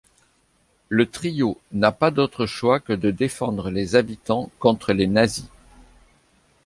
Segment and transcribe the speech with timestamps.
[0.89, 5.47] Le trio n'a pas d'autre choix que de défendre les habitants contre les Nazis.